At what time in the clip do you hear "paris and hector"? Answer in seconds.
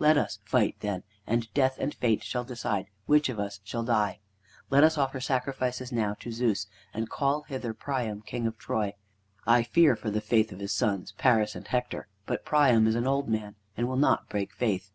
11.12-12.08